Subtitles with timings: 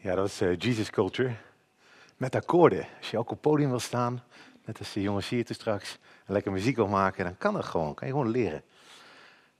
[0.00, 1.34] Ja, dat is eh, Jesus Culture.
[2.16, 2.86] Met akkoorden.
[2.98, 4.22] Als je ook op podium wil staan,
[4.64, 7.94] net als de jongens hier straks, en lekker muziek wil maken, dan kan dat gewoon.
[7.94, 8.62] Kan je gewoon leren.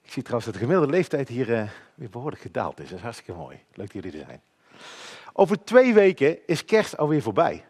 [0.02, 2.88] Ik zie trouwens dat de gemiddelde leeftijd hier uh, weer behoorlijk gedaald is.
[2.88, 3.56] Dat is hartstikke mooi.
[3.72, 4.42] Leuk dat jullie er zijn.
[5.32, 7.64] Over twee weken is kerst alweer voorbij.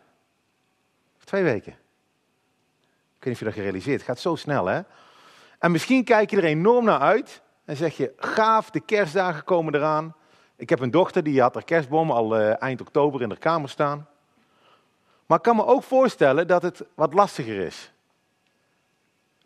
[1.25, 1.73] Twee weken.
[1.73, 3.97] Ik weet niet of je dat gerealiseerd.
[3.97, 4.81] Het gaat zo snel, hè?
[5.59, 9.75] En misschien kijk je er enorm naar uit en zeg je, gaaf, de kerstdagen komen
[9.75, 10.15] eraan.
[10.59, 13.69] Ik heb een dochter die had haar kerstboom al uh, eind oktober in de kamer
[13.69, 14.09] staan.
[15.27, 17.93] Maar ik kan me ook voorstellen dat het wat lastiger is.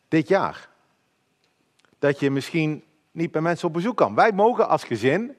[0.09, 0.69] Dit jaar.
[1.99, 4.15] Dat je misschien niet bij mensen op bezoek kan.
[4.15, 5.37] Wij mogen als gezin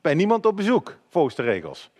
[0.00, 1.90] bij niemand op bezoek, volgens de regels.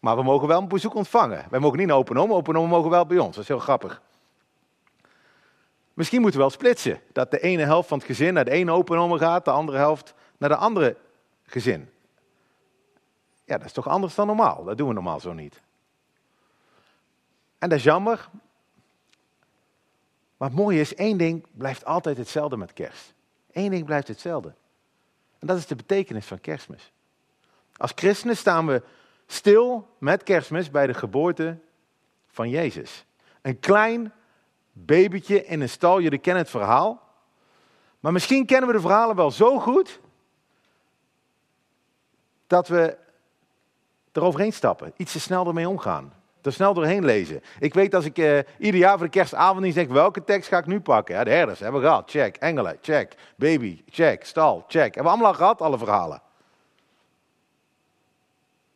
[0.00, 1.46] Maar we mogen wel een bezoek ontvangen.
[1.50, 3.34] Wij mogen niet naar Open Open mogen wel bij ons.
[3.34, 4.02] Dat is heel grappig.
[5.94, 7.00] Misschien moeten we wel splitsen.
[7.12, 9.78] Dat de ene helft van het gezin naar de ene Open Home gaat, de andere
[9.78, 10.96] helft naar de andere
[11.42, 11.90] gezin.
[13.44, 14.64] Ja, dat is toch anders dan normaal.
[14.64, 15.60] Dat doen we normaal zo niet.
[17.58, 18.28] En dat is jammer.
[20.36, 23.14] Maar het mooie is, één ding blijft altijd hetzelfde met kerst.
[23.52, 24.54] Eén ding blijft hetzelfde.
[25.38, 26.92] En dat is de betekenis van kerstmis.
[27.76, 28.82] Als christenen staan we
[29.26, 31.58] stil met kerstmis bij de geboorte
[32.26, 33.04] van Jezus.
[33.42, 34.12] Een klein
[34.74, 37.02] babytje in een stal, jullie kennen het verhaal.
[38.00, 40.00] Maar misschien kennen we de verhalen wel zo goed
[42.46, 42.96] dat we
[44.12, 47.42] eroverheen stappen, iets te snel ermee omgaan, er snel doorheen lezen.
[47.58, 50.58] Ik weet als ik uh, ieder jaar voor de kerstavond niet denk, welke tekst ga
[50.58, 51.14] ik nu pakken?
[51.14, 52.36] Ja, de herders hebben we gehad, check.
[52.36, 53.14] Engelen, check.
[53.36, 54.24] Baby, check.
[54.24, 54.94] Stal, check.
[54.94, 56.22] Hebben we allemaal gehad, alle verhalen.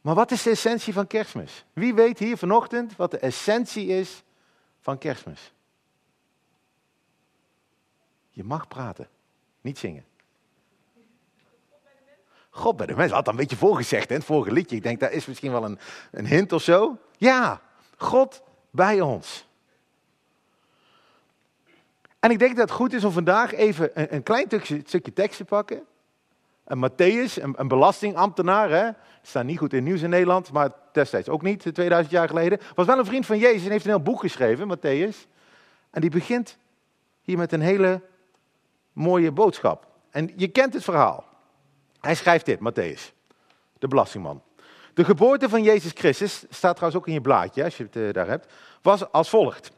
[0.01, 1.65] Maar wat is de essentie van kerstmis?
[1.73, 4.23] Wie weet hier vanochtend wat de essentie is
[4.81, 5.53] van kerstmis?
[8.39, 9.09] Je mag praten,
[9.61, 10.05] niet zingen.
[12.51, 13.15] God bij de mensen.
[13.15, 14.77] Had dat een beetje voorgezegd in het vorige liedje.
[14.77, 15.79] Ik denk, dat is misschien wel een,
[16.11, 16.99] een hint of zo.
[17.17, 17.61] Ja,
[17.97, 19.47] God bij ons.
[22.19, 24.47] En ik denk dat het goed is om vandaag even een, een klein
[24.85, 25.83] stukje, tekst te pakken.
[26.65, 28.91] En Matthäus, een, een belastingambtenaar, hè,
[29.23, 32.87] staat niet goed in nieuws in Nederland, maar destijds ook niet, 2000 jaar geleden, was
[32.87, 35.29] wel een vriend van Jezus en heeft een heel boek geschreven, Matthäus.
[35.91, 36.59] En die begint
[37.21, 38.03] hier met een hele
[38.99, 39.87] mooie boodschap.
[40.11, 41.25] En je kent het verhaal.
[42.01, 43.13] Hij schrijft dit, Matthäus,
[43.79, 44.43] de belastingman.
[44.95, 48.13] De geboorte van Jezus Christus, staat trouwens ook in je blaadje als je het eh,
[48.13, 49.71] daar hebt, was als volgt.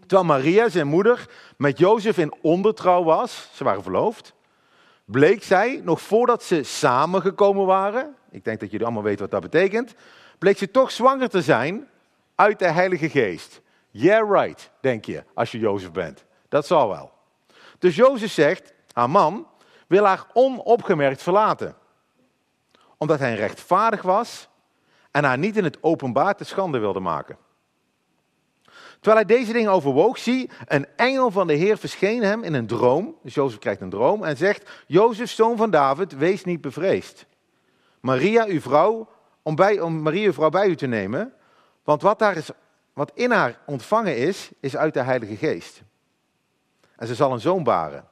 [0.00, 4.34] Terwijl Maria, zijn moeder, met Jozef in ondertrouw was, ze waren verloofd,
[5.04, 9.50] bleek zij, nog voordat ze samengekomen waren, ik denk dat jullie allemaal weten wat dat
[9.50, 9.94] betekent,
[10.38, 11.88] bleek ze toch zwanger te zijn
[12.34, 13.60] uit de Heilige Geest.
[13.90, 16.24] Yeah, right, denk je, als je Jozef bent.
[16.48, 17.19] Dat zal wel.
[17.80, 19.46] Dus Jozef zegt, haar man,
[19.86, 21.76] wil haar onopgemerkt verlaten.
[22.96, 24.48] Omdat hij rechtvaardig was
[25.10, 27.36] en haar niet in het openbaar te schande wilde maken.
[29.00, 32.66] Terwijl hij deze dingen overwoog, zie, een engel van de Heer verscheen hem in een
[32.66, 33.16] droom.
[33.22, 37.26] Dus Jozef krijgt een droom en zegt, Jozef, zoon van David, wees niet bevreesd.
[38.00, 39.08] Maria, uw vrouw,
[39.42, 41.32] om, bij, om Maria, uw vrouw bij u te nemen,
[41.84, 42.50] want wat, daar is,
[42.92, 45.82] wat in haar ontvangen is, is uit de Heilige Geest.
[47.00, 48.08] En ze zal een zoon baren.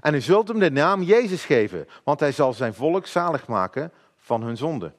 [0.00, 3.92] En u zult hem de naam Jezus geven, want hij zal zijn volk zalig maken
[4.16, 4.92] van hun zonde.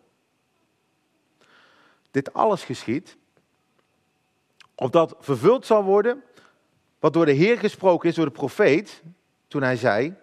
[2.12, 3.18] Dit alles geschiet,
[4.76, 6.24] opdat vervuld zal worden
[7.00, 9.04] wat door de Heer gesproken is door de profeet,
[9.48, 10.16] toen hij zei,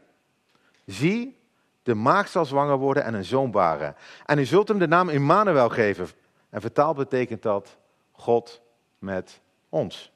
[0.87, 1.37] zie,
[1.82, 3.97] de maagd zal zwanger worden en een zoon baren.
[4.27, 6.09] En u zult hem de naam Immanuel geven.
[6.50, 7.77] En vertaald betekent dat
[8.12, 8.60] God
[8.98, 10.12] met ons.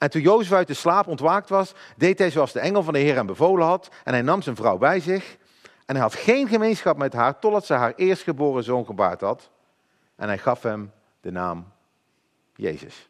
[0.00, 2.98] En toen Jozef uit de slaap ontwaakt was, deed hij zoals de engel van de
[2.98, 3.88] Heer hem bevolen had.
[4.04, 5.36] En hij nam zijn vrouw bij zich.
[5.86, 9.50] En hij had geen gemeenschap met haar totdat ze haar eerstgeboren zoon gebaard had.
[10.16, 11.72] En hij gaf hem de naam
[12.54, 13.08] Jezus.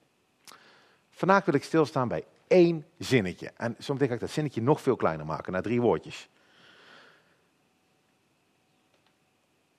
[1.11, 3.53] Vandaag wil ik stilstaan bij één zinnetje.
[3.57, 6.29] En soms denk ik dat zinnetje nog veel kleiner maken, naar drie woordjes.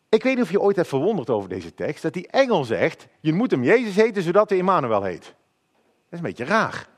[0.09, 3.07] Ik weet niet of je ooit hebt verwonderd over deze tekst, dat die engel zegt,
[3.19, 5.23] je moet hem Jezus heten, zodat hij Emmanuel heet.
[5.23, 5.33] Dat
[6.09, 6.89] is een beetje raar.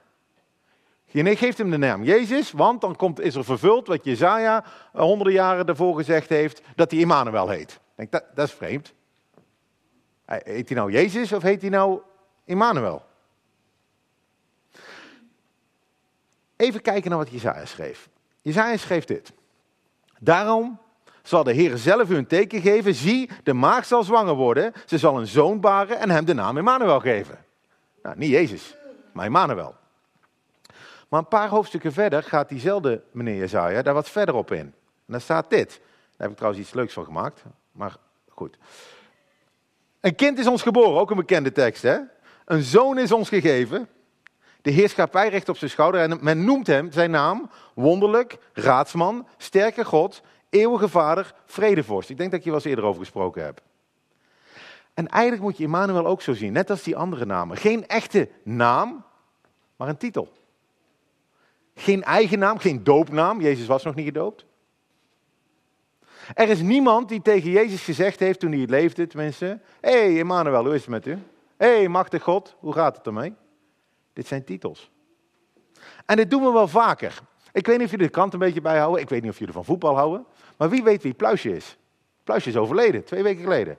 [1.13, 5.33] Je geeft hem de naam Jezus, want dan komt, is er vervuld wat Jezaja honderden
[5.33, 7.79] jaren daarvoor gezegd heeft, dat hij Immanuel heet.
[7.95, 8.93] Denk, dat, dat is vreemd.
[10.25, 12.01] Heet hij nou Jezus of heet hij nou
[12.45, 13.05] Immanuel?
[16.55, 18.09] Even kijken naar wat Jezaja schreef.
[18.41, 19.33] Jezaja schreef dit.
[20.19, 20.79] Daarom
[21.21, 22.95] zal de Heer zelf u een teken geven.
[22.95, 24.73] Zie, de maagd zal zwanger worden.
[24.85, 27.45] Ze zal een zoon baren en hem de naam Immanuel geven.
[28.03, 28.75] Nou, niet Jezus,
[29.11, 29.81] maar Immanuel.
[31.13, 34.59] Maar een paar hoofdstukken verder gaat diezelfde meneer Jezaja daar wat verder op in.
[34.59, 34.73] En
[35.05, 35.69] daar staat dit.
[35.69, 37.43] Daar heb ik trouwens iets leuks van gemaakt.
[37.71, 37.95] Maar
[38.29, 38.57] Goed.
[39.99, 41.81] Een kind is ons geboren, ook een bekende tekst.
[41.81, 41.97] Hè?
[42.45, 43.89] Een zoon is ons gegeven.
[44.61, 46.01] De heerschappij recht op zijn schouder.
[46.01, 52.09] En men noemt hem zijn naam wonderlijk, raadsman, sterke God, eeuwige vader, vredevorst.
[52.09, 53.61] Ik denk dat ik hier wel eens eerder over gesproken heb.
[54.93, 57.57] En eigenlijk moet je Immanuel ook zo zien, net als die andere namen.
[57.57, 59.05] Geen echte naam,
[59.75, 60.41] maar een titel.
[61.75, 63.41] Geen eigen naam, geen doopnaam.
[63.41, 64.45] Jezus was nog niet gedoopt.
[66.33, 69.59] Er is niemand die tegen Jezus gezegd heeft toen hij leefde, tenminste.
[69.81, 71.11] Hé, hey, Emmanuel, hoe is het met u?
[71.57, 73.33] Hé, hey, machtig God, hoe gaat het ermee?
[74.13, 74.91] Dit zijn titels.
[76.05, 77.21] En dit doen we wel vaker.
[77.51, 79.01] Ik weet niet of jullie de krant een beetje bijhouden.
[79.01, 80.25] Ik weet niet of jullie van voetbal houden.
[80.57, 81.77] Maar wie weet wie Pluisje is?
[82.23, 83.77] Pluisje is overleden, twee weken geleden.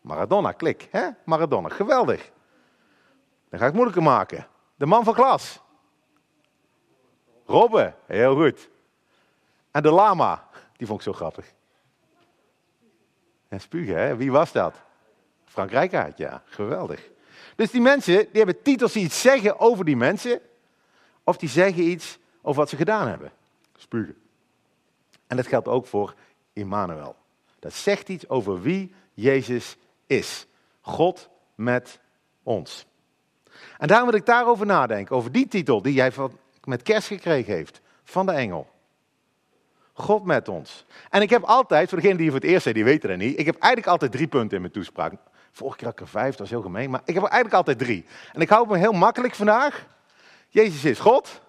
[0.00, 0.88] Maradona, klik.
[0.90, 1.08] Hè?
[1.24, 2.30] Maradona, geweldig.
[3.48, 4.46] Dan ga ik moeilijker maken.
[4.76, 5.61] De man van klas.
[7.46, 8.68] Robbe, heel goed.
[9.70, 11.52] En de lama, die vond ik zo grappig.
[13.48, 14.16] En spugen, hè?
[14.16, 14.74] Wie was dat?
[15.44, 16.42] Frank Rijkaard, ja.
[16.44, 17.10] Geweldig.
[17.56, 20.40] Dus die mensen, die hebben titels die iets zeggen over die mensen.
[21.24, 23.32] Of die zeggen iets over wat ze gedaan hebben.
[23.76, 24.16] Spugen.
[25.26, 26.14] En dat geldt ook voor
[26.52, 27.16] Immanuel.
[27.58, 30.46] Dat zegt iets over wie Jezus is.
[30.80, 32.00] God met
[32.42, 32.86] ons.
[33.78, 36.12] En daarom wil ik daarover nadenken, over die titel die jij
[36.64, 38.70] met kerst gekregen heeft van de engel.
[39.92, 40.84] God met ons.
[41.10, 43.38] En ik heb altijd, voor degenen die voor het eerst zijn, die weten dat niet,
[43.38, 45.12] ik heb eigenlijk altijd drie punten in mijn toespraak.
[45.52, 47.78] Vorige keer had ik er vijf, dat was heel gemeen, maar ik heb eigenlijk altijd
[47.78, 48.06] drie.
[48.32, 49.86] En ik hou me heel makkelijk vandaag.
[50.48, 51.40] Jezus is God,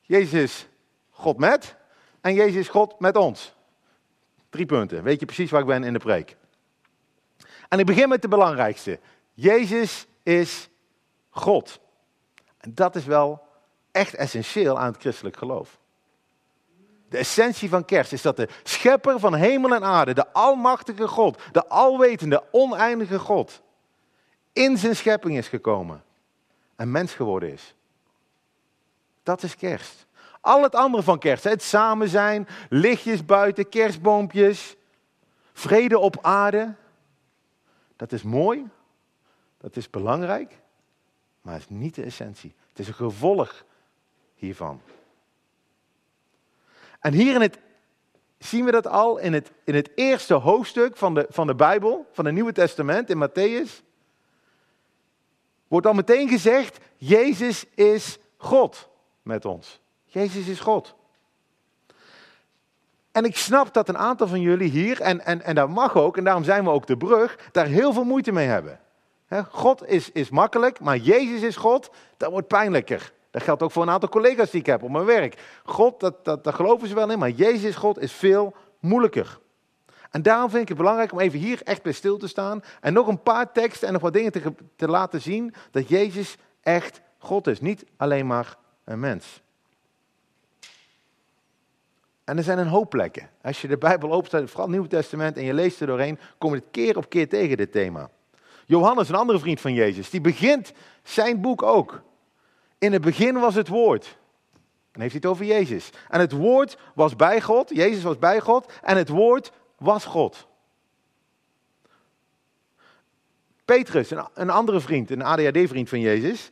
[0.00, 0.68] Jezus is
[1.10, 1.76] God met
[2.20, 3.54] en Jezus is God met ons.
[4.50, 6.36] Drie punten, weet je precies waar ik ben in de preek.
[7.68, 9.00] En ik begin met de belangrijkste.
[9.32, 10.68] Jezus is
[11.30, 11.80] God.
[12.58, 13.43] En dat is wel
[13.94, 15.78] echt essentieel aan het christelijk geloof.
[17.08, 21.38] De essentie van kerst is dat de schepper van hemel en aarde, de almachtige God,
[21.52, 23.62] de alwetende, oneindige God,
[24.52, 26.04] in zijn schepping is gekomen
[26.76, 27.74] en mens geworden is.
[29.22, 30.06] Dat is kerst.
[30.40, 34.76] Al het andere van kerst, het samen zijn, lichtjes buiten, kerstboompjes,
[35.52, 36.74] vrede op aarde,
[37.96, 38.68] dat is mooi,
[39.58, 40.58] dat is belangrijk,
[41.42, 42.54] maar het is niet de essentie.
[42.68, 43.64] Het is een gevolg
[47.00, 47.58] En hier in het,
[48.38, 52.06] zien we dat al in het, in het eerste hoofdstuk van de, van de Bijbel,
[52.12, 53.82] van het Nieuwe Testament, in Matthäus.
[55.68, 58.88] Wordt al meteen gezegd, Jezus is God
[59.22, 59.80] met ons.
[60.04, 60.94] Jezus is God.
[63.12, 66.16] En ik snap dat een aantal van jullie hier, en, en, en dat mag ook,
[66.16, 68.80] en daarom zijn we ook de brug, daar heel veel moeite mee hebben.
[69.50, 73.12] God is, is makkelijk, maar Jezus is God, dat wordt pijnlijker.
[73.34, 75.42] Dat geldt ook voor een aantal collega's die ik heb op mijn werk.
[75.64, 79.38] God, dat, dat, daar geloven ze wel in, maar Jezus God is veel moeilijker.
[80.10, 82.62] En daarom vind ik het belangrijk om even hier echt bij stil te staan.
[82.80, 86.36] En nog een paar teksten en nog wat dingen te, te laten zien dat Jezus
[86.60, 87.60] echt God is.
[87.60, 89.42] Niet alleen maar een mens.
[92.24, 93.30] En er zijn een hoop plekken.
[93.42, 96.50] Als je de Bijbel opent, vooral het Nieuwe Testament, en je leest er doorheen, kom
[96.50, 98.10] je het keer op keer tegen dit thema.
[98.66, 100.72] Johannes, een andere vriend van Jezus, die begint
[101.02, 102.02] zijn boek ook.
[102.84, 104.16] In het begin was het woord.
[104.92, 105.90] Dan heeft hij het over Jezus.
[106.08, 110.46] En het woord was bij God, Jezus was bij God, en het woord was God.
[113.64, 116.50] Petrus, een andere vriend, een ADHD-vriend van Jezus,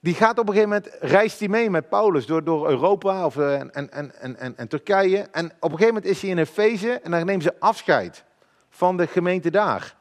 [0.00, 3.36] die gaat op een gegeven moment, reist hij mee met Paulus door, door Europa of,
[3.36, 5.18] uh, en, en, en, en, Turkije.
[5.18, 8.24] En op een gegeven moment is hij in Efeze en dan neemt ze afscheid
[8.70, 9.96] van de gemeente daar.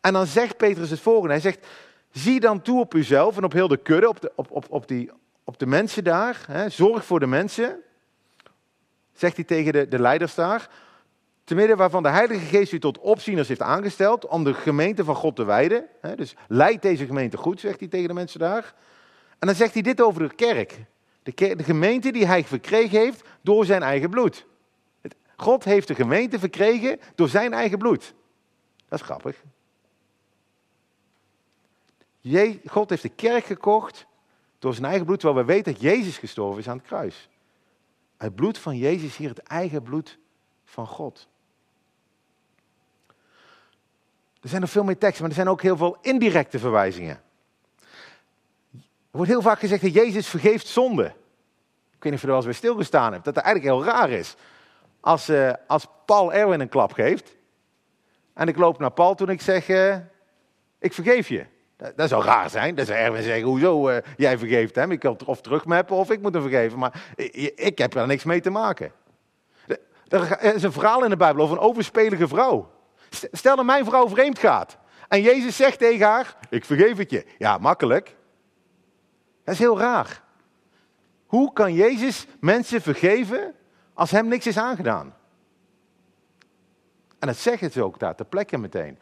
[0.00, 1.32] En dan zegt Petrus het volgende.
[1.32, 1.66] Hij zegt,
[2.12, 4.88] zie dan toe op uzelf en op heel de kudde, op de, op, op, op
[4.88, 5.10] die,
[5.44, 6.44] op de mensen daar.
[6.46, 7.82] Hè, zorg voor de mensen.
[9.12, 10.70] Zegt hij tegen de, de leiders daar.
[11.44, 15.14] Te midden waarvan de Heilige Geest u tot opzieners heeft aangesteld om de gemeente van
[15.14, 15.86] God te wijden.
[16.16, 18.74] Dus leid deze gemeente goed, zegt hij tegen de mensen daar.
[19.38, 20.78] En dan zegt hij dit over de kerk.
[21.22, 24.46] De, de gemeente die hij verkregen heeft door zijn eigen bloed.
[25.36, 28.14] God heeft de gemeente verkregen door zijn eigen bloed.
[28.88, 29.42] Dat is grappig.
[32.66, 34.06] God heeft de kerk gekocht
[34.58, 37.28] door zijn eigen bloed, terwijl we weten dat Jezus gestorven is aan het kruis.
[38.16, 40.18] Het bloed van Jezus hier het eigen bloed
[40.64, 41.28] van God.
[44.40, 47.22] Er zijn nog veel meer teksten, maar er zijn ook heel veel indirecte verwijzingen.
[48.72, 51.04] Er wordt heel vaak gezegd dat Jezus vergeeft zonde.
[51.04, 53.24] Ik weet niet of je er wel eens bij stilgestaan hebt.
[53.24, 54.34] Dat dat eigenlijk heel raar is.
[55.00, 57.36] Als, uh, als Paul Erwin een klap geeft.
[58.32, 59.96] En ik loop naar Paul toen ik zeg, uh,
[60.78, 61.46] ik vergeef je.
[61.96, 62.74] Dat, zou raar zijn.
[62.74, 64.90] Dat zou Erwin zeggen, hoezo uh, jij vergeeft hem.
[64.90, 66.78] Ik kan of terugmappen of ik moet hem vergeven.
[66.78, 68.92] Maar ik, ik heb er niks mee te maken.
[70.08, 72.70] Er is een verhaal in de Bijbel over een overspelige vrouw.
[73.10, 74.78] Stel dat mijn vrouw vreemd gaat.
[75.08, 77.26] En Jezus zegt tegen haar, ik vergeef het je.
[77.38, 78.16] Ja, makkelijk.
[79.44, 80.22] Dat is heel raar.
[81.26, 83.54] Hoe kan Jezus mensen vergeven
[83.94, 85.14] als hem niks is aangedaan?
[87.18, 88.98] En dat zeggen ze ook daar ter plekke meteen.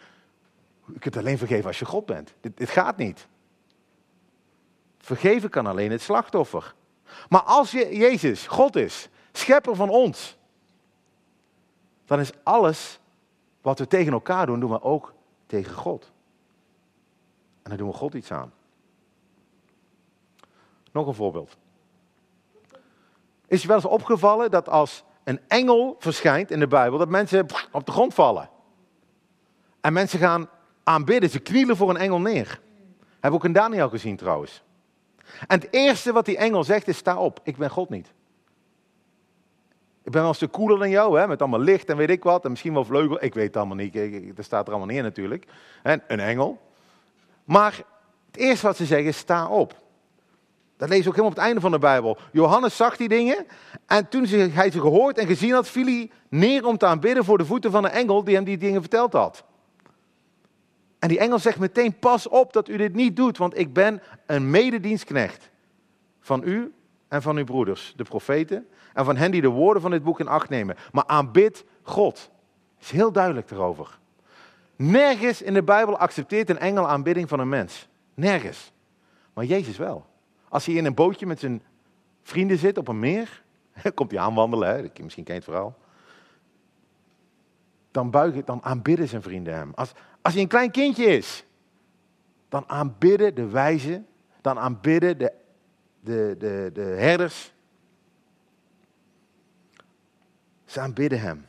[0.92, 2.34] Je kunt alleen vergeven als je God bent.
[2.54, 3.26] Dit, gaat niet.
[4.98, 6.74] Vergeven kan alleen het slachtoffer.
[7.28, 10.36] Maar als je Jezus, God is, schepper van ons,
[12.04, 13.00] dan is alles
[13.60, 15.14] wat we tegen elkaar doen, doen we ook
[15.46, 16.12] tegen God.
[17.62, 18.52] En dan doen we God iets aan.
[20.92, 21.56] Nog een voorbeeld.
[23.46, 27.46] Is je wel eens opgevallen dat als een engel verschijnt in de Bijbel, dat mensen
[27.72, 28.50] op de grond vallen?
[29.80, 30.48] En mensen gaan
[30.90, 32.60] aanbidden, ze knielen voor een engel neer.
[33.10, 34.62] Hebben we ook in Daniel gezien trouwens.
[35.46, 38.12] En het eerste wat die engel zegt is, sta op, ik ben God niet.
[40.02, 42.22] Ik ben wel een stuk cooler dan jou, hè, met allemaal licht en weet ik
[42.22, 42.44] wat.
[42.44, 43.92] En misschien wel vleugel, ik weet het allemaal niet.
[44.36, 45.46] Dat staat er allemaal neer natuurlijk.
[45.82, 46.60] En een engel.
[47.44, 47.82] Maar
[48.26, 49.74] het eerste wat ze zeggen is, sta op.
[50.76, 52.18] Dat lees je ook helemaal op het einde van de Bijbel.
[52.32, 53.46] Johannes zag die dingen.
[53.86, 57.38] En toen hij ze gehoord en gezien had, viel hij neer om te aanbidden voor
[57.38, 59.44] de voeten van de engel die hem die dingen verteld had.
[61.00, 64.02] En die engel zegt meteen, pas op dat u dit niet doet, want ik ben
[64.26, 65.50] een mededienstknecht
[66.20, 66.72] van u
[67.08, 70.20] en van uw broeders, de profeten, en van hen die de woorden van dit boek
[70.20, 70.76] in acht nemen.
[70.92, 72.30] Maar aanbid God.
[72.80, 73.98] Is heel duidelijk erover.
[74.76, 77.88] Nergens in de Bijbel accepteert een engel aanbidding van een mens.
[78.14, 78.72] Nergens.
[79.34, 80.06] Maar Jezus wel.
[80.48, 81.62] Als hij in een bootje met zijn
[82.22, 83.42] vrienden zit op een meer,
[83.94, 85.02] komt hij aanwandelen, hè?
[85.02, 85.78] misschien ken je het verhaal.
[87.90, 89.72] Dan, buigen, dan aanbidden zijn vrienden hem.
[89.74, 89.92] Als,
[90.22, 91.44] als hij een klein kindje is,
[92.48, 94.06] dan aanbidden de wijzen,
[94.40, 95.32] dan aanbidden de,
[96.00, 97.52] de, de, de herders.
[100.64, 101.46] Ze aanbidden hem.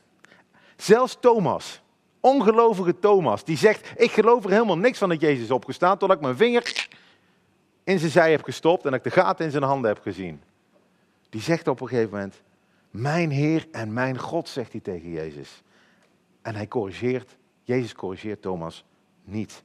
[0.75, 1.82] Zelfs Thomas,
[2.20, 6.18] ongelovige Thomas, die zegt: Ik geloof er helemaal niks van dat Jezus is opgestaan, totdat
[6.18, 6.90] ik mijn vinger
[7.84, 10.42] in zijn zij heb gestopt en ik de gaten in zijn handen heb gezien.
[11.30, 12.42] Die zegt op een gegeven moment:
[12.90, 15.62] Mijn Heer en mijn God, zegt hij tegen Jezus.
[16.42, 18.86] En hij corrigeert Jezus corrigeert Thomas
[19.24, 19.63] niet.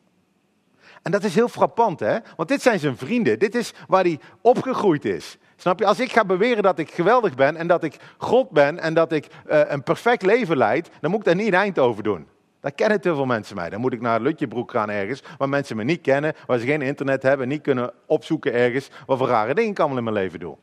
[1.03, 2.19] En dat is heel frappant, hè?
[2.37, 3.39] Want dit zijn zijn vrienden.
[3.39, 5.39] Dit is waar hij opgegroeid is.
[5.57, 5.87] Snap je?
[5.87, 9.13] Als ik ga beweren dat ik geweldig ben en dat ik God ben en dat
[9.13, 12.27] ik uh, een perfect leven leid, dan moet ik daar niet een eind over doen.
[12.61, 13.71] Daar kennen te veel mensen mij.
[13.71, 16.83] Dan moet ik naar Lutjebroek gaan ergens, waar mensen me niet kennen, waar ze geen
[16.83, 20.41] internet hebben, niet kunnen opzoeken ergens, wat voor rare dingen ik allemaal in mijn leven
[20.41, 20.57] doe.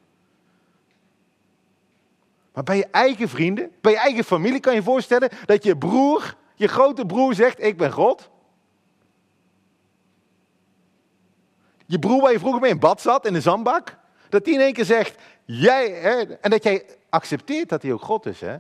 [2.54, 6.36] Maar bij je eigen vrienden, bij je eigen familie kan je voorstellen dat je broer
[6.64, 8.30] je grote broer zegt, ik ben God.
[11.86, 13.98] Je broer waar je vroeger mee in bad zat, in de zandbak.
[14.30, 18.02] Dat die in één keer zegt, jij, hè, en dat jij accepteert dat hij ook
[18.02, 18.42] God is.
[18.42, 18.58] Hè?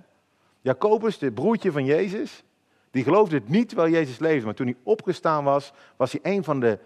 [0.61, 2.43] Jacobus, de broertje van Jezus,
[2.91, 4.45] die geloofde het niet terwijl Jezus leefde.
[4.45, 6.79] Maar toen hij opgestaan was, was hij een van de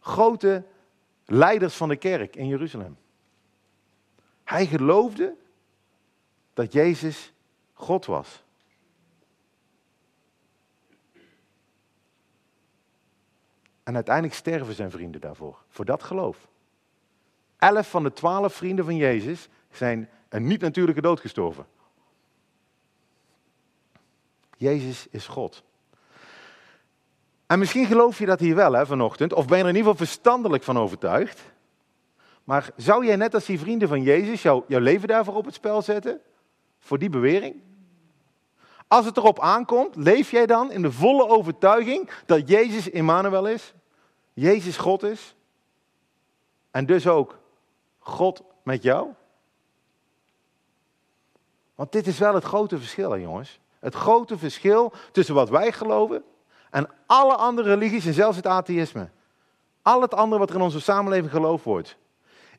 [0.00, 0.64] grote
[1.26, 2.96] leiders van de kerk in Jeruzalem.
[4.44, 5.34] Hij geloofde
[6.54, 7.32] dat Jezus
[7.72, 8.42] God was.
[13.82, 16.48] En uiteindelijk sterven zijn vrienden daarvoor, voor dat geloof.
[17.58, 21.66] Elf van de twaalf vrienden van Jezus zijn een niet-natuurlijke dood gestorven.
[24.56, 25.62] Jezus is God.
[27.46, 29.90] En misschien geloof je dat hier wel hè, vanochtend, of ben je er in ieder
[29.90, 31.40] geval verstandelijk van overtuigd.
[32.44, 35.82] Maar zou jij net als die vrienden van Jezus jouw leven daarvoor op het spel
[35.82, 36.20] zetten?
[36.78, 37.60] Voor die bewering?
[38.92, 43.74] Als het erop aankomt, leef jij dan in de volle overtuiging dat Jezus Immanuel is?
[44.32, 45.34] Jezus God is?
[46.70, 47.38] En dus ook
[47.98, 49.08] God met jou?
[51.74, 53.60] Want dit is wel het grote verschil, jongens.
[53.78, 56.24] Het grote verschil tussen wat wij geloven
[56.70, 59.08] en alle andere religies en zelfs het atheïsme.
[59.82, 61.96] Al het andere wat er in onze samenleving geloofd wordt.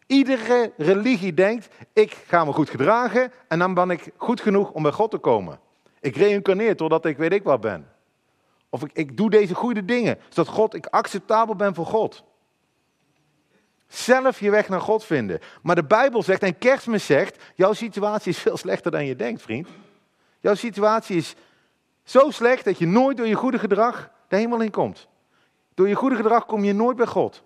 [0.07, 4.83] Iedere religie denkt, ik ga me goed gedragen en dan ben ik goed genoeg om
[4.83, 5.62] bij God te komen.
[6.03, 7.91] Ik reïncarneer totdat ik weet ik wat ben.
[8.69, 12.23] Of ik, ik doe deze goede dingen, zodat God, ik acceptabel ben voor God.
[13.87, 15.39] Zelf je weg naar God vinden.
[15.61, 19.41] Maar de Bijbel zegt, en kerstmis zegt, jouw situatie is veel slechter dan je denkt,
[19.41, 19.67] vriend.
[20.39, 21.35] Jouw situatie is
[22.03, 25.07] zo slecht dat je nooit door je goede gedrag de hemel in komt.
[25.73, 27.43] Door je goede gedrag kom je nooit bij God.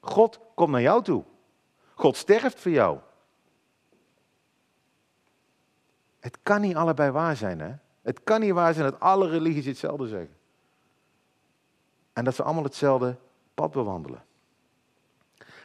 [0.00, 1.24] God komt naar jou toe.
[1.94, 2.98] God sterft voor jou.
[6.26, 7.72] Het kan niet allebei waar zijn, hè?
[8.02, 10.34] Het kan niet waar zijn dat alle religies hetzelfde zeggen.
[12.12, 13.16] En dat ze allemaal hetzelfde
[13.54, 14.24] pad bewandelen.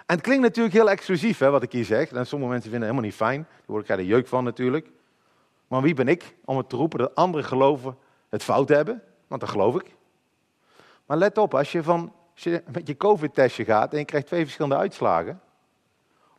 [0.06, 2.12] En het klinkt natuurlijk heel exclusief, hè, wat ik hier zeg.
[2.12, 3.42] En sommige mensen vinden het helemaal niet fijn.
[3.42, 4.90] Daar word ik de jeuk van natuurlijk.
[5.68, 7.98] Maar wie ben ik om het te roepen dat andere geloven
[8.30, 9.04] het fout hebben?
[9.28, 9.96] want dat geloof ik.
[11.06, 14.28] Maar let op, als je, van, als je met je COVID-testje gaat en je krijgt
[14.28, 15.42] twee verschillende uitslagen,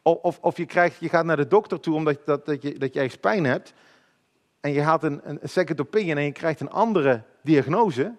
[0.03, 2.79] of, of, of je, krijgt, je gaat naar de dokter toe omdat dat, dat, je,
[2.79, 3.73] dat je ergens pijn hebt,
[4.63, 8.15] en je haalt een, een second opinion en je krijgt een andere diagnose,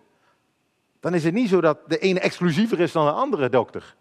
[0.99, 3.95] dan is het niet zo dat de ene exclusiever is dan de andere dokter.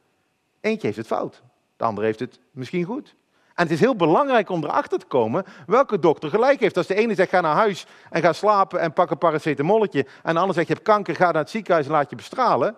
[0.60, 1.42] Eentje heeft het fout,
[1.76, 3.14] de andere heeft het misschien goed.
[3.54, 6.76] En het is heel belangrijk om erachter te komen welke dokter gelijk heeft.
[6.76, 10.06] Als de ene zegt ga naar huis en ga slapen en pak een paracetamolletje.
[10.22, 12.76] En de ander zegt je hebt kanker, ga naar het ziekenhuis en laat je bestralen.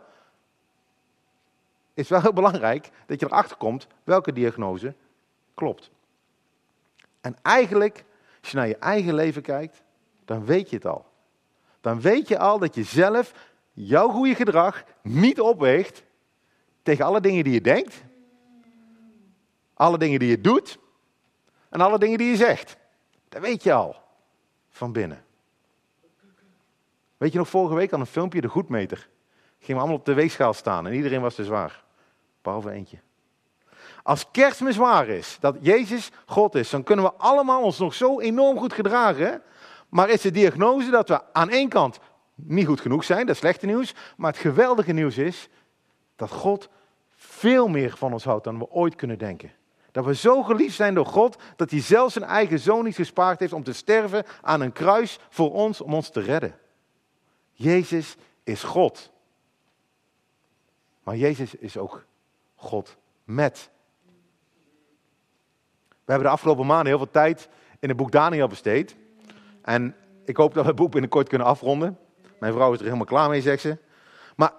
[1.95, 4.95] Is wel heel belangrijk dat je erachter komt welke diagnose
[5.55, 5.91] klopt.
[7.21, 8.05] En eigenlijk,
[8.45, 9.83] als je naar je eigen leven kijkt,
[10.25, 11.07] dan weet je het al.
[11.81, 13.33] Dan weet je al dat je zelf
[13.73, 16.03] jouw goede gedrag niet opweegt
[16.83, 18.03] tegen alle dingen die je denkt
[19.75, 20.79] alle dingen die je doet
[21.69, 22.77] en alle dingen die je zegt.
[23.29, 23.97] Dat weet je al
[24.69, 25.25] van binnen.
[27.17, 29.09] Weet je nog vorige week aan een filmpje, de goedmeter.
[29.59, 31.85] Gingen we allemaal op de weegschaal staan en iedereen was te zwaar.
[32.43, 32.99] Behalve eentje.
[34.05, 38.21] Als kerstmis waar is, dat Jezus God is, dan kunnen we allemaal ons nog zo
[38.21, 39.43] enorm goed gedragen.
[39.89, 41.99] Maar is de diagnose dat we aan één kant
[42.35, 43.95] niet goed genoeg zijn, dat is slechte nieuws.
[44.17, 45.49] Maar het geweldige nieuws is
[46.17, 46.69] dat God
[47.15, 49.53] veel meer van ons houdt dan we ooit kunnen denken.
[49.93, 53.41] Dat we zo geliefd zijn door God dat hij zelfs zijn eigen zoon niet gespaard
[53.41, 56.59] heeft om te sterven aan een kruis voor ons, om ons te redden.
[57.53, 59.11] Jezus is God.
[61.03, 62.05] Maar Jezus is ook
[62.55, 63.73] God met.
[66.05, 67.49] We hebben de afgelopen maanden heel veel tijd
[67.81, 68.97] in het boek Daniel besteed.
[69.63, 69.95] En
[70.25, 71.99] ik hoop dat we het boek binnenkort kunnen afronden.
[72.39, 73.79] Mijn vrouw is er helemaal klaar mee, zegt ze.
[74.37, 74.53] Maar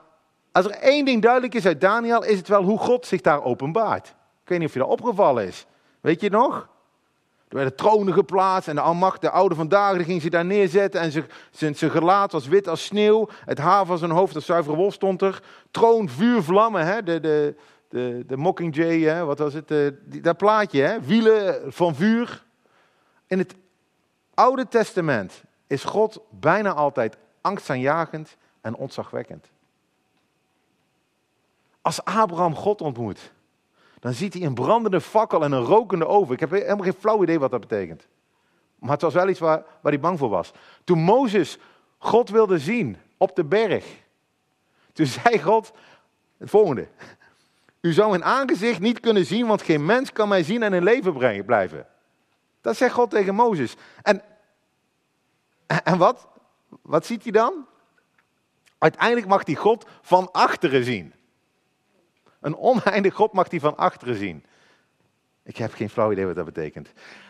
[0.52, 3.44] als er één ding duidelijk is uit Daniel, is het wel hoe God zich daar
[3.44, 4.08] openbaart.
[4.44, 5.66] Ik weet niet of je dat opgevallen is.
[6.02, 6.68] Weet je nog?
[7.48, 11.02] Er werden tronen geplaatst en de almacht, de oude vandaag, ging ze daar neerzetten.
[11.02, 11.12] En
[11.52, 13.28] zijn, zijn gelaat was wit als sneeuw.
[13.46, 15.44] Het haar van zijn hoofd als zuivere wol stond er.
[15.72, 16.86] Troon, vuur, vlammen.
[16.86, 17.04] Hè?
[17.04, 17.56] De, de,
[17.96, 19.25] de, de Mockingjay, hè?
[19.25, 19.68] wat was het?
[19.68, 21.01] De, dat plaatje, hè?
[21.01, 22.44] wielen van vuur.
[23.27, 23.55] In het
[24.34, 29.50] Oude Testament is God bijna altijd angstaanjagend en ontzagwekkend.
[31.81, 33.31] Als Abraham God ontmoet,
[34.00, 36.34] dan ziet hij een brandende fakkel en een rokende oven.
[36.34, 38.08] Ik heb helemaal geen flauw idee wat dat betekent.
[38.79, 40.51] Maar het was wel iets waar, waar hij bang voor was.
[40.84, 41.58] Toen Mozes
[41.98, 43.86] God wilde zien op de berg,
[44.94, 45.72] toen zei God
[46.38, 46.88] het volgende.
[47.86, 50.84] U zou mijn aangezicht niet kunnen zien, want geen mens kan mij zien en in
[50.84, 51.88] leven brengen, blijven.
[52.62, 53.76] Dat zegt God tegen Mozes.
[54.02, 54.22] En,
[55.84, 56.28] en wat?
[56.82, 57.68] Wat ziet hij dan?
[58.78, 61.14] Uiteindelijk mag hij God van achteren zien.
[62.40, 64.46] Een oneindig God mag hij van achteren zien.
[65.44, 66.90] Ik heb geen flauw idee wat dat betekent.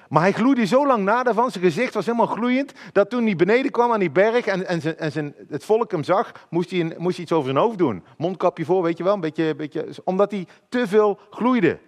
[0.10, 3.36] Maar hij gloeide zo lang na daarvan, zijn gezicht was helemaal gloeiend, dat toen hij
[3.36, 6.72] beneden kwam aan die berg en, en, zijn, en zijn, het volk hem zag, moest
[6.72, 8.04] hij, moest iets over zijn hoofd doen.
[8.18, 11.80] Mondkapje voor, weet je wel, een beetje, beetje, omdat hij te veel gloeide.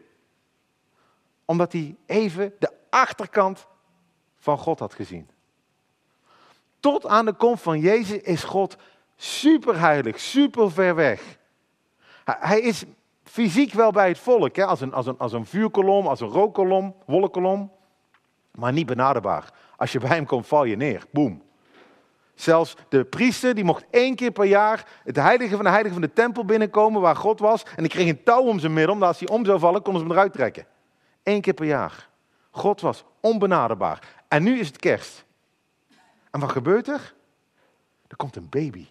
[1.45, 3.67] Omdat hij even de achterkant
[4.37, 5.29] van God had gezien.
[6.79, 8.77] Tot aan de komst van Jezus is God
[9.15, 11.37] super heilig, super ver weg.
[12.23, 12.83] Hij is
[13.23, 14.65] fysiek wel bij het volk, hè?
[14.65, 17.71] Als, een, als, een, als een vuurkolom, als een rookkolom, wolkenkolom,
[18.57, 19.53] maar niet benaderbaar.
[19.75, 21.03] Als je bij hem komt, val je neer.
[21.11, 21.41] Boom.
[22.35, 26.01] Zelfs de priester, die mocht één keer per jaar het heilige van de heilige van
[26.01, 27.63] de tempel binnenkomen waar God was.
[27.63, 30.01] En die kreeg een touw om zijn middel, omdat als hij om zou vallen, konden
[30.01, 30.65] ze hem eruit trekken.
[31.23, 32.09] Eén keer per jaar.
[32.51, 34.15] God was onbenaderbaar.
[34.27, 35.25] En nu is het kerst.
[36.31, 37.13] En wat gebeurt er?
[38.07, 38.87] Er komt een baby.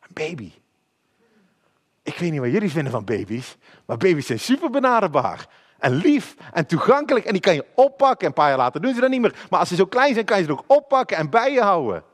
[0.00, 0.52] Een baby.
[2.02, 5.48] Ik weet niet wat jullie vinden van baby's, maar baby's zijn super benaderbaar.
[5.82, 7.24] En lief en toegankelijk.
[7.24, 8.26] En die kan je oppakken.
[8.26, 9.46] Een paar jaar later doen ze dat niet meer.
[9.50, 12.04] Maar als ze zo klein zijn, kan je ze ook oppakken en bij je houden.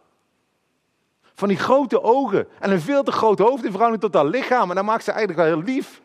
[1.34, 4.68] Van die grote ogen en een veel te groot hoofd in verhouding tot haar lichaam.
[4.68, 6.02] En dat maakt ze eigenlijk wel heel lief.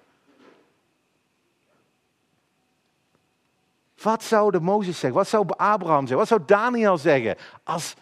[4.02, 5.20] Wat zou Mozes zeggen?
[5.20, 6.18] Wat zou Abraham zeggen?
[6.18, 7.38] Wat zou Daniel zeggen?
[7.64, 7.96] Als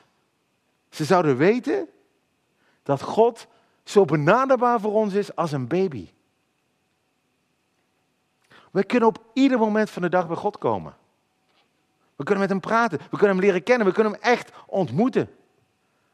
[0.90, 1.88] ze zouden weten
[2.84, 3.48] dat God
[3.84, 6.10] zo benaderbaar voor ons is als een baby.
[8.72, 10.96] We kunnen op ieder moment van de dag bij God komen.
[12.16, 15.30] We kunnen met hem praten, we kunnen hem leren kennen, we kunnen hem echt ontmoeten.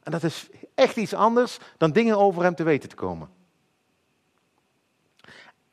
[0.03, 3.29] En dat is echt iets anders dan dingen over hem te weten te komen.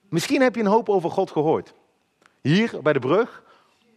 [0.08, 1.74] Misschien heb je een hoop over God gehoord.
[2.40, 3.42] Hier bij de brug,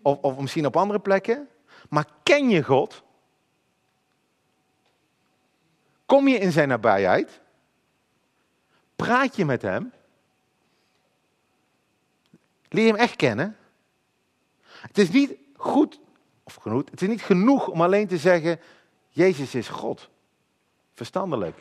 [0.01, 1.47] of, of misschien op andere plekken.
[1.89, 3.03] Maar ken je God?
[6.05, 7.41] Kom je in zijn nabijheid?
[8.95, 9.93] Praat je met hem?
[12.69, 13.57] Leer hem echt kennen?
[14.61, 15.99] Het is niet goed,
[16.43, 18.59] of genoeg, het is niet genoeg om alleen te zeggen,
[19.09, 20.09] Jezus is God.
[20.93, 21.57] verstandelijk.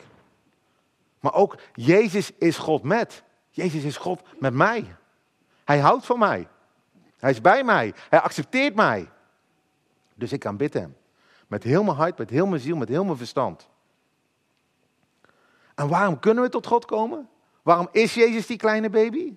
[1.19, 3.23] Maar ook Jezus is God met.
[3.49, 4.95] Jezus is God met mij.
[5.63, 6.47] Hij houdt van mij.
[7.17, 7.93] Hij is bij mij.
[8.09, 9.09] Hij accepteert mij.
[10.13, 10.97] Dus ik kan bidden hem.
[11.47, 13.69] Met heel mijn hart, met heel mijn ziel, met heel mijn verstand.
[15.75, 17.29] En waarom kunnen we tot God komen?
[17.61, 19.33] Waarom is Jezus die kleine baby?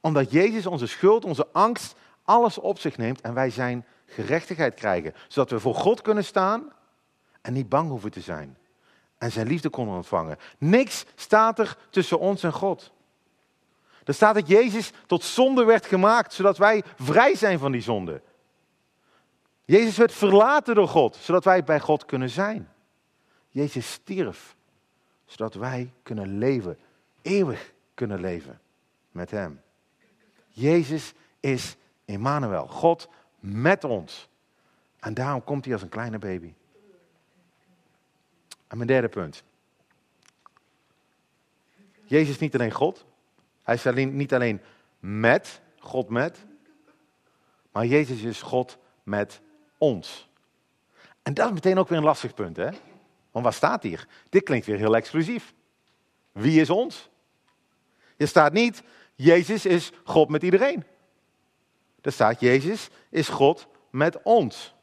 [0.00, 5.14] Omdat Jezus onze schuld, onze angst, alles op zich neemt en wij zijn gerechtigheid krijgen.
[5.28, 6.72] Zodat we voor God kunnen staan
[7.40, 8.56] en niet bang hoeven te zijn.
[9.18, 10.36] En zijn liefde konden ontvangen.
[10.58, 12.92] Niks staat er tussen ons en God.
[14.04, 18.22] Er staat dat Jezus tot zonde werd gemaakt, zodat wij vrij zijn van die zonde.
[19.64, 22.68] Jezus werd verlaten door God, zodat wij bij God kunnen zijn.
[23.48, 24.56] Jezus stierf,
[25.24, 26.78] zodat wij kunnen leven,
[27.22, 28.60] eeuwig kunnen leven
[29.10, 29.60] met Hem.
[30.50, 33.08] Jezus is Emmanuel, God
[33.40, 34.28] met ons.
[34.98, 36.54] En daarom komt hij als een kleine baby.
[38.66, 39.42] En mijn derde punt.
[42.04, 43.04] Jezus is niet alleen God.
[43.62, 44.60] Hij is alleen, niet alleen
[44.98, 46.38] met, God met.
[47.72, 49.40] Maar Jezus is God met
[49.78, 50.28] ons.
[51.22, 52.68] En dat is meteen ook weer een lastig punt, hè?
[53.30, 54.08] Want wat staat hier?
[54.28, 55.54] Dit klinkt weer heel exclusief.
[56.32, 57.10] Wie is ons?
[58.16, 58.82] Je staat niet,
[59.20, 60.84] Jezus is God met iedereen.
[62.00, 64.74] Er staat, Jezus is God met ons.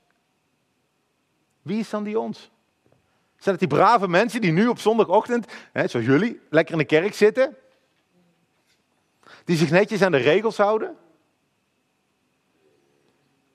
[1.62, 2.52] Wie is dan die ons?
[3.36, 6.86] Zijn het die brave mensen die nu op zondagochtend, hè, zoals jullie, lekker in de
[6.86, 7.58] kerk zitten?
[9.43, 10.97] Die zich netjes aan de regels houden?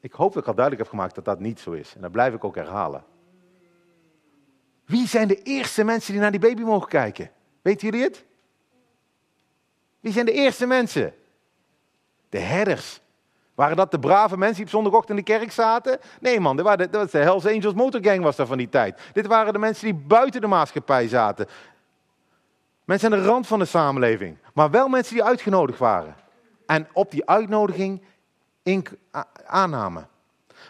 [0.01, 1.95] Ik hoop dat ik al duidelijk heb gemaakt dat dat niet zo is.
[1.95, 3.05] En dat blijf ik ook herhalen.
[4.85, 7.31] Wie zijn de eerste mensen die naar die baby mogen kijken?
[7.63, 8.25] Weten jullie het?
[10.03, 11.15] Wie zijn de eerste mensen?
[12.29, 13.01] De herders.
[13.55, 15.99] Waren dat de brave mensen die op zondagochtend in de kerk zaten?
[16.21, 19.01] Nee man, dat, de, was de Hells Angels motorgang was daar van die tijd.
[19.13, 21.47] Dit waren de mensen die buiten de maatschappij zaten.
[22.85, 24.39] Mensen aan de rand van de samenleving.
[24.55, 26.17] Maar wel mensen die uitgenodigd waren.
[26.67, 28.03] En op die uitnodiging
[28.63, 28.87] in,
[29.47, 30.09] aannamen.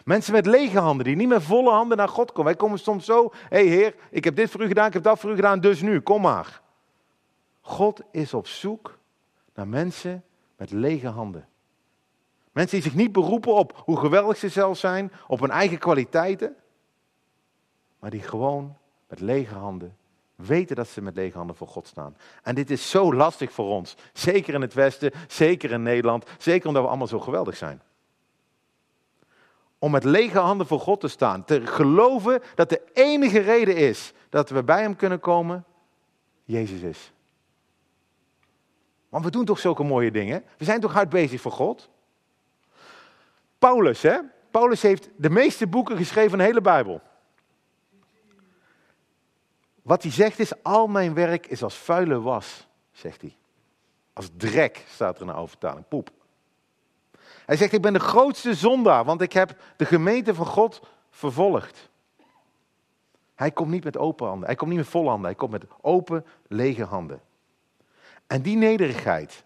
[0.05, 2.45] Mensen met lege handen, die niet met volle handen naar God komen.
[2.45, 5.03] Wij komen soms zo, hé hey heer, ik heb dit voor u gedaan, ik heb
[5.03, 6.61] dat voor u gedaan, dus nu, kom maar.
[7.61, 8.97] God is op zoek
[9.53, 10.23] naar mensen
[10.55, 11.47] met lege handen.
[12.51, 16.55] Mensen die zich niet beroepen op hoe geweldig ze zelf zijn, op hun eigen kwaliteiten,
[17.99, 19.97] maar die gewoon met lege handen
[20.35, 22.17] weten dat ze met lege handen voor God staan.
[22.43, 26.67] En dit is zo lastig voor ons, zeker in het Westen, zeker in Nederland, zeker
[26.67, 27.81] omdat we allemaal zo geweldig zijn.
[29.77, 34.13] Om met lege handen voor God te staan, te geloven dat de enige reden is
[34.29, 35.65] dat we bij Hem kunnen komen,
[36.43, 37.11] Jezus is.
[39.13, 40.43] Want we doen toch zulke mooie dingen?
[40.57, 41.89] We zijn toch hard bezig voor God?
[43.59, 44.19] Paulus, hè?
[44.51, 47.01] Paulus heeft de meeste boeken geschreven van de hele Bijbel.
[49.81, 53.35] Wat hij zegt is, al mijn werk is als vuile was, zegt hij.
[54.13, 56.09] Als drek staat er in de overtaling, poep.
[57.45, 61.89] Hij zegt, ik ben de grootste zondaar, want ik heb de gemeente van God vervolgd.
[63.35, 65.65] Hij komt niet met open handen, hij komt niet met volle handen, hij komt met
[65.81, 67.21] open, lege handen.
[68.33, 69.43] En die nederigheid,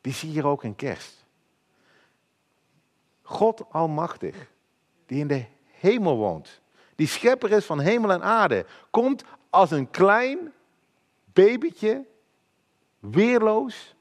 [0.00, 1.24] die zie je hier ook in kerst.
[3.22, 4.50] God Almachtig,
[5.06, 6.60] die in de hemel woont,
[6.94, 10.52] die schepper is van hemel en aarde, komt als een klein
[11.24, 12.04] babytje,
[12.98, 13.94] weerloos.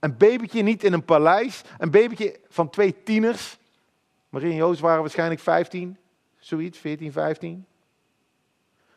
[0.00, 3.58] Een babytje niet in een paleis, een babytje van twee tieners.
[4.28, 5.98] Marie en Joost waren waarschijnlijk 15,
[6.38, 7.66] zoiets, 14, 15.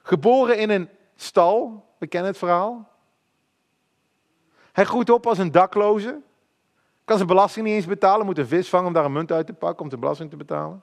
[0.02, 2.96] Geboren in een stal, we kennen het verhaal.
[4.78, 6.22] Hij groeit op als een dakloze.
[7.06, 9.46] Kan zijn belasting niet eens betalen, moet een vis vangen om daar een munt uit
[9.46, 10.82] te pakken om de belasting te betalen.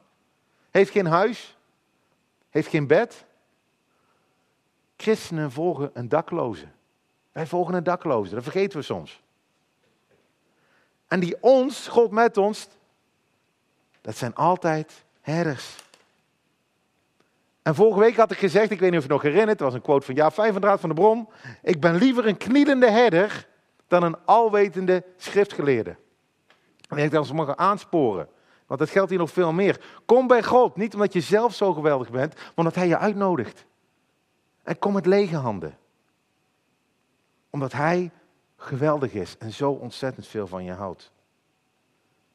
[0.70, 1.56] Heeft geen huis,
[2.50, 3.24] heeft geen bed.
[4.96, 6.66] Christenen volgen een dakloze.
[7.32, 9.22] Wij volgen een dakloze, dat vergeten we soms.
[11.08, 12.68] En die ons, God met ons,
[14.00, 15.76] dat zijn altijd herders.
[17.62, 19.68] En vorige week had ik gezegd, ik weet niet of je het nog herinnert, het
[19.68, 21.28] was een quote van Ja Vijvendraad van de Bron.
[21.62, 23.52] Ik ben liever een knielende herder
[24.00, 25.96] dan een alwetende schriftgeleerde.
[26.88, 28.28] En ik dat ze mogen aansporen.
[28.66, 29.84] Want dat geldt hier nog veel meer.
[30.04, 33.64] Kom bij God, niet omdat je zelf zo geweldig bent, maar omdat Hij je uitnodigt.
[34.62, 35.78] En kom met lege handen.
[37.50, 38.10] Omdat Hij
[38.56, 41.12] geweldig is en zo ontzettend veel van je houdt.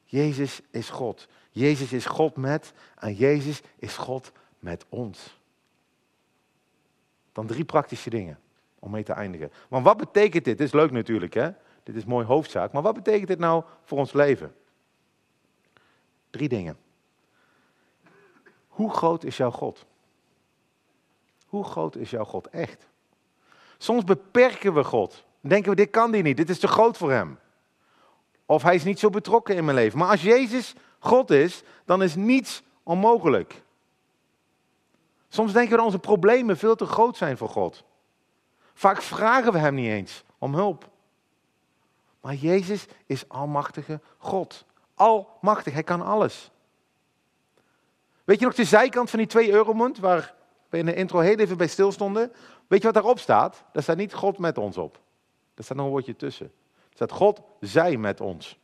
[0.04, 1.28] Jezus is God.
[1.50, 5.38] Jezus is God met en Jezus is God met ons.
[7.32, 8.38] Dan drie praktische dingen
[8.80, 9.52] om mee te eindigen.
[9.68, 10.58] Want wat betekent dit?
[10.58, 11.50] Dit is leuk natuurlijk, hè?
[11.82, 12.72] Dit is mooi hoofdzaak.
[12.72, 14.54] Maar wat betekent dit nou voor ons leven?
[16.30, 16.76] Drie dingen.
[18.68, 19.86] Hoe groot is jouw God?
[21.46, 22.86] Hoe groot is jouw God echt?
[23.78, 25.24] Soms beperken we God.
[25.40, 27.38] Denken we, dit kan die niet, dit is te groot voor hem.
[28.46, 29.98] Of hij is niet zo betrokken in mijn leven.
[29.98, 33.62] Maar als Jezus God is, dan is niets onmogelijk.
[35.28, 37.84] Soms denken we dat onze problemen veel te groot zijn voor God.
[38.74, 40.88] Vaak vragen we hem niet eens om hulp.
[42.20, 44.64] Maar Jezus is almachtige God.
[44.94, 46.50] Almachtig, hij kan alles.
[48.24, 50.34] Weet je nog de zijkant van die 2 euromunt, waar
[50.68, 52.32] we in de intro heel even bij stilstonden?
[52.66, 53.62] Weet je wat daarop staat?
[53.72, 55.00] Daar staat niet God met ons op.
[55.54, 56.46] Daar staat nog een woordje tussen.
[56.72, 58.58] Er staat God zij met ons.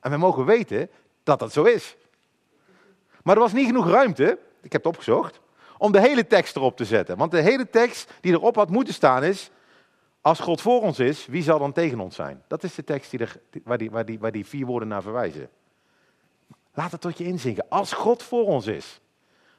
[0.00, 0.90] En we mogen weten
[1.22, 1.96] dat dat zo is.
[3.22, 5.40] Maar er was niet genoeg ruimte, ik heb het opgezocht,
[5.80, 7.16] om de hele tekst erop te zetten.
[7.16, 9.50] Want de hele tekst die erop had moeten staan is,
[10.20, 12.42] als God voor ons is, wie zal dan tegen ons zijn?
[12.46, 15.02] Dat is de tekst die er, waar, die, waar, die, waar die vier woorden naar
[15.02, 15.48] verwijzen.
[16.74, 17.66] Laat het tot je inzinken.
[17.68, 19.00] Als God voor ons is,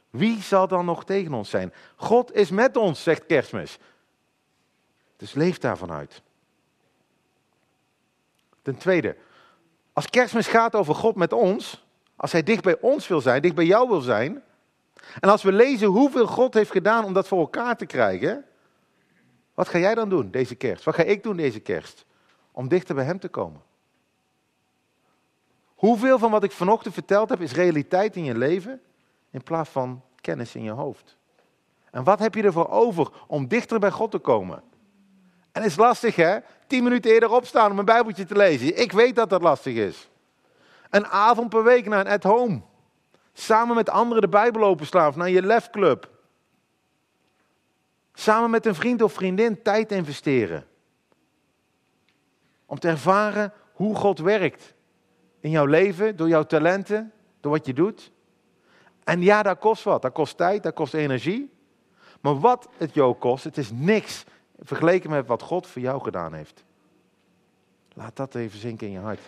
[0.09, 1.73] wie zal dan nog tegen ons zijn?
[1.95, 3.77] God is met ons, zegt kerstmis.
[5.17, 6.21] Dus leef daarvan uit.
[8.61, 9.15] Ten tweede,
[9.93, 13.55] als kerstmis gaat over God met ons, als hij dicht bij ons wil zijn, dicht
[13.55, 14.43] bij jou wil zijn,
[15.19, 18.45] en als we lezen hoeveel God heeft gedaan om dat voor elkaar te krijgen,
[19.53, 20.83] wat ga jij dan doen deze kerst?
[20.83, 22.05] Wat ga ik doen deze kerst?
[22.51, 23.61] Om dichter bij Hem te komen.
[25.75, 28.81] Hoeveel van wat ik vanochtend verteld heb is realiteit in je leven
[29.31, 31.17] in plaats van kennis in je hoofd?
[31.91, 34.63] En wat heb je ervoor over om dichter bij God te komen?
[35.51, 36.37] En het is lastig hè,
[36.67, 38.81] tien minuten eerder opstaan om een bijbeltje te lezen.
[38.81, 40.09] Ik weet dat dat lastig is.
[40.89, 42.61] Een avond per week naar een at-home.
[43.33, 46.09] Samen met anderen de Bijbel openslaan of naar je lefclub.
[48.13, 50.65] Samen met een vriend of vriendin tijd investeren.
[52.65, 54.73] Om te ervaren hoe God werkt.
[55.39, 58.11] In jouw leven, door jouw talenten, door wat je doet.
[59.03, 60.01] En ja, dat kost wat.
[60.01, 61.53] Dat kost tijd, dat kost energie.
[62.21, 64.23] Maar wat het jou kost, het is niks
[64.59, 66.63] vergeleken met wat God voor jou gedaan heeft.
[67.93, 69.21] Laat dat even zinken in je hart.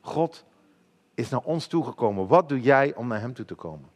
[0.00, 0.44] God
[1.18, 2.26] is naar ons toegekomen.
[2.26, 3.88] Wat doe jij om naar Hem toe te komen?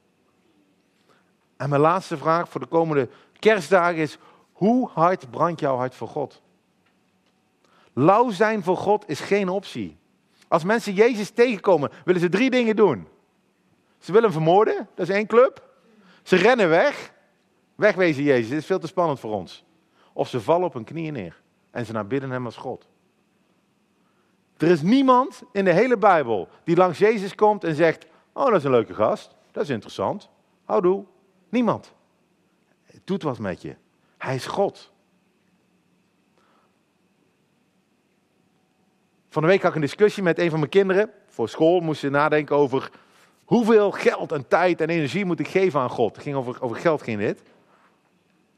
[1.56, 3.08] En mijn laatste vraag voor de komende
[3.38, 4.18] kerstdagen is:
[4.52, 6.42] hoe hard brandt jouw hart voor God?
[7.92, 9.96] Lauw zijn voor God is geen optie.
[10.48, 13.08] Als mensen Jezus tegenkomen, willen ze drie dingen doen.
[13.98, 15.68] Ze willen hem vermoorden, dat is één club.
[16.22, 17.12] Ze rennen weg.
[17.74, 19.64] Wegwezen Jezus, dit is veel te spannend voor ons.
[20.12, 22.88] Of ze vallen op hun knieën neer en ze bidden hem als God.
[24.62, 28.54] Er is niemand in de hele Bijbel die langs Jezus komt en zegt: Oh, dat
[28.54, 30.28] is een leuke gast, dat is interessant.
[30.64, 31.04] Houdoe.
[31.48, 31.92] Niemand.
[32.84, 33.76] Het doet wat met je.
[34.18, 34.92] Hij is God.
[39.28, 41.10] Van de week had ik een discussie met een van mijn kinderen.
[41.26, 42.90] Voor school moesten ze nadenken over
[43.44, 46.14] hoeveel geld en tijd en energie moet ik geven aan God.
[46.14, 47.42] Het ging over, over geld, ging dit.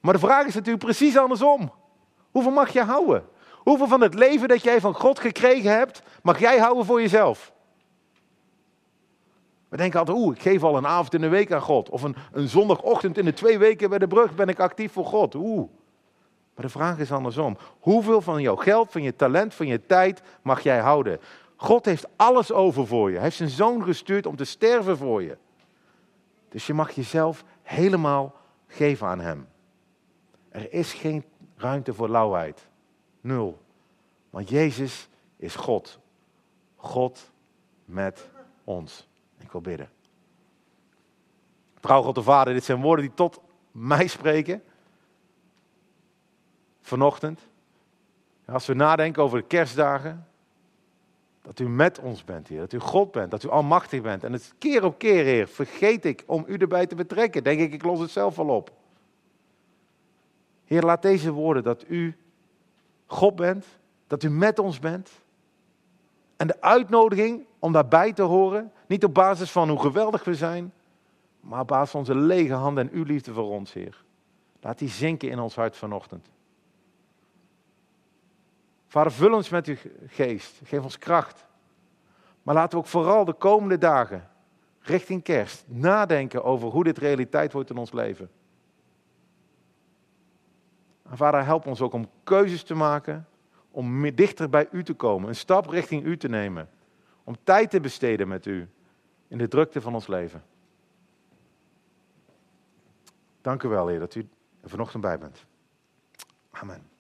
[0.01, 1.73] Maar de vraag is natuurlijk precies andersom.
[2.31, 3.25] Hoeveel mag je houden?
[3.65, 7.53] Hoeveel van het leven dat jij van God gekregen hebt, mag jij houden voor jezelf?
[9.69, 11.91] We denken altijd, oeh, ik geef al een avond in de week aan God.
[11.91, 15.07] Of een, een zondagochtend in de twee weken bij de brug ben ik actief voor
[15.07, 15.35] God.
[15.35, 15.69] Oeh.
[16.55, 17.57] Maar de vraag is andersom.
[17.81, 21.21] Hoeveel van jouw geld, van je talent, van je tijd mag jij houden?
[21.57, 23.15] God heeft alles over voor je.
[23.15, 25.37] Hij heeft zijn zoon gestuurd om te sterven voor je.
[26.49, 28.35] Dus je mag jezelf helemaal
[28.67, 29.49] geven aan hem.
[30.49, 31.25] Er is geen
[31.57, 32.69] ruimte voor lauwheid.
[33.25, 33.59] Nul.
[34.31, 35.99] Want Jezus is God.
[36.77, 37.31] God
[37.85, 38.29] met
[38.65, 39.09] ons.
[39.39, 39.91] Ik wil bidden.
[41.81, 44.63] Trouw God de Vader, dit zijn woorden die tot mij spreken.
[46.81, 47.41] Vanochtend.
[48.45, 50.27] Als we nadenken over de kerstdagen.
[51.43, 52.59] Dat u met ons bent, Heer.
[52.59, 53.31] Dat u God bent.
[53.31, 54.25] Dat u almachtig bent.
[54.25, 57.45] En het keer op keer, Heer, vergeet ik om u erbij te betrekken.
[57.45, 58.73] Denk ik, ik los het zelf wel op.
[60.65, 62.17] Heer, laat deze woorden dat u
[63.15, 63.67] God bent,
[64.07, 65.11] dat u met ons bent.
[66.37, 70.73] En de uitnodiging om daarbij te horen, niet op basis van hoe geweldig we zijn,
[71.41, 74.05] maar op basis van onze lege handen en uw liefde voor ons, Heer.
[74.61, 76.31] Laat die zinken in ons hart vanochtend.
[78.87, 80.61] Vader, vul ons met uw geest.
[80.65, 81.47] Geef ons kracht.
[82.43, 84.29] Maar laten we ook vooral de komende dagen,
[84.81, 88.31] richting kerst, nadenken over hoe dit realiteit wordt in ons leven.
[91.11, 93.27] En vader, help ons ook om keuzes te maken,
[93.71, 96.69] om dichter bij u te komen, een stap richting u te nemen,
[97.25, 98.69] om tijd te besteden met u
[99.29, 100.43] in de drukte van ons leven.
[103.41, 104.29] Dank u wel, Heer, dat u
[104.61, 105.47] er vanochtend bij bent.
[106.51, 106.94] Amen.